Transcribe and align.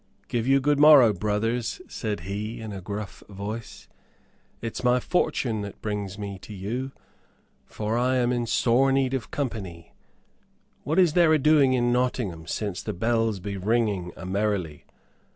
"Give 0.27 0.47
you 0.47 0.59
good 0.59 0.79
morrow, 0.79 1.13
brothers," 1.13 1.79
said 1.87 2.21
he, 2.21 2.59
in 2.59 2.73
a 2.73 2.81
gruff 2.81 3.21
voice. 3.29 3.87
"It's 4.59 4.83
my 4.83 4.99
fortune 4.99 5.61
that 5.61 5.79
brings 5.79 6.17
me 6.17 6.39
to 6.39 6.55
you, 6.55 6.91
for 7.67 7.95
I 7.99 8.15
am 8.15 8.31
in 8.31 8.47
sore 8.47 8.91
need 8.91 9.13
of 9.13 9.29
company. 9.29 9.93
What 10.83 10.97
is 10.97 11.13
there 11.13 11.33
a 11.33 11.37
doing 11.37 11.73
in 11.73 11.91
Nottingham 11.93 12.47
since 12.47 12.81
the 12.81 12.93
bells 12.93 13.39
be 13.39 13.57
ringing 13.57 14.11
a 14.17 14.25
merrily? 14.25 14.85